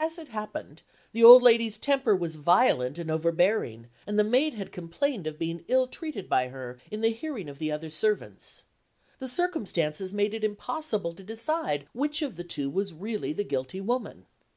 As 0.00 0.18
it 0.18 0.30
happened, 0.30 0.82
the 1.12 1.22
old 1.22 1.40
lady's 1.40 1.78
temper 1.78 2.16
was 2.16 2.34
violent 2.34 2.98
and 2.98 3.08
overbearing; 3.08 3.86
and 4.08 4.18
the 4.18 4.24
maid 4.24 4.54
had 4.54 4.72
complained 4.72 5.24
of 5.28 5.38
being 5.38 5.64
ill 5.68 5.86
treated 5.86 6.28
by 6.28 6.48
her, 6.48 6.80
in 6.90 7.00
the 7.00 7.12
hearing 7.12 7.48
of 7.48 7.60
the 7.60 7.70
other 7.70 7.88
servants. 7.88 8.64
The 9.20 9.28
circumstances 9.28 10.12
made 10.12 10.34
it 10.34 10.42
impossible 10.42 11.12
to 11.12 11.22
decide 11.22 11.86
which 11.92 12.22
of 12.22 12.34
the 12.34 12.42
two 12.42 12.70
was 12.70 12.92
really 12.92 13.32
the 13.32 13.44
guilty 13.44 13.80
woman. 13.80 14.26